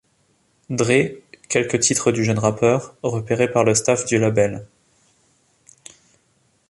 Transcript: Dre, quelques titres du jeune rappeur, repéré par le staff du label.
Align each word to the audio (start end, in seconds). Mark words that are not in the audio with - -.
Dre, 0.71 1.21
quelques 1.47 1.79
titres 1.79 2.11
du 2.11 2.23
jeune 2.23 2.39
rappeur, 2.39 2.95
repéré 3.03 3.51
par 3.51 3.63
le 3.63 3.75
staff 3.75 4.03
du 4.03 4.17
label. 4.17 4.65